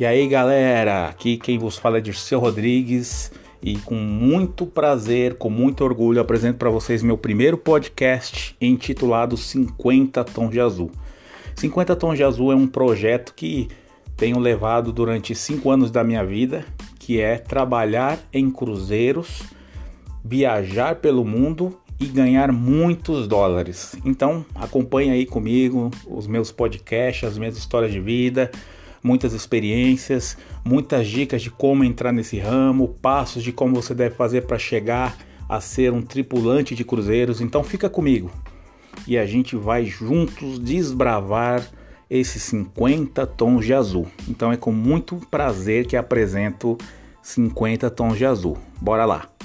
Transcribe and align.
E 0.00 0.06
aí 0.06 0.28
galera, 0.28 1.08
aqui 1.08 1.36
quem 1.36 1.58
vos 1.58 1.76
fala 1.76 1.98
é 1.98 2.00
Dirceu 2.00 2.38
Rodrigues 2.38 3.32
e 3.60 3.76
com 3.78 3.96
muito 3.96 4.64
prazer, 4.64 5.34
com 5.34 5.50
muito 5.50 5.82
orgulho, 5.82 6.20
apresento 6.20 6.56
para 6.56 6.70
vocês 6.70 7.02
meu 7.02 7.18
primeiro 7.18 7.58
podcast 7.58 8.54
intitulado 8.60 9.36
50 9.36 10.22
Tons 10.22 10.50
de 10.52 10.60
Azul. 10.60 10.92
50 11.56 11.96
Tons 11.96 12.16
de 12.16 12.22
Azul 12.22 12.52
é 12.52 12.54
um 12.54 12.68
projeto 12.68 13.34
que 13.34 13.66
tenho 14.16 14.38
levado 14.38 14.92
durante 14.92 15.34
cinco 15.34 15.68
anos 15.68 15.90
da 15.90 16.04
minha 16.04 16.24
vida, 16.24 16.64
que 17.00 17.20
é 17.20 17.36
trabalhar 17.36 18.20
em 18.32 18.48
cruzeiros, 18.52 19.42
viajar 20.24 20.94
pelo 20.94 21.24
mundo 21.24 21.76
e 21.98 22.06
ganhar 22.06 22.52
muitos 22.52 23.26
dólares. 23.26 23.96
Então 24.04 24.46
acompanhe 24.54 25.10
aí 25.10 25.26
comigo 25.26 25.90
os 26.06 26.28
meus 26.28 26.52
podcasts, 26.52 27.28
as 27.28 27.36
minhas 27.36 27.58
histórias 27.58 27.90
de 27.90 27.98
vida 27.98 28.48
muitas 29.02 29.32
experiências, 29.32 30.36
muitas 30.64 31.06
dicas 31.06 31.42
de 31.42 31.50
como 31.50 31.84
entrar 31.84 32.12
nesse 32.12 32.38
ramo, 32.38 32.88
passos 33.00 33.42
de 33.42 33.52
como 33.52 33.74
você 33.74 33.94
deve 33.94 34.14
fazer 34.14 34.42
para 34.42 34.58
chegar 34.58 35.16
a 35.48 35.60
ser 35.60 35.92
um 35.92 36.02
tripulante 36.02 36.74
de 36.74 36.84
cruzeiros. 36.84 37.40
Então 37.40 37.64
fica 37.64 37.88
comigo 37.88 38.30
e 39.06 39.16
a 39.16 39.26
gente 39.26 39.56
vai 39.56 39.84
juntos 39.84 40.58
desbravar 40.58 41.66
esses 42.10 42.42
50 42.44 43.26
tons 43.26 43.64
de 43.64 43.74
azul. 43.74 44.06
Então 44.28 44.52
é 44.52 44.56
com 44.56 44.72
muito 44.72 45.16
prazer 45.30 45.86
que 45.86 45.96
apresento 45.96 46.76
50 47.22 47.90
tons 47.90 48.16
de 48.16 48.24
azul. 48.24 48.56
Bora 48.80 49.04
lá. 49.04 49.37